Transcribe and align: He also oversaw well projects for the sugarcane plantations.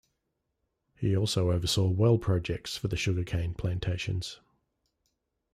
He 0.95 1.15
also 1.15 1.51
oversaw 1.51 1.85
well 1.89 2.17
projects 2.17 2.75
for 2.75 2.87
the 2.87 2.97
sugarcane 2.97 3.53
plantations. 3.53 4.39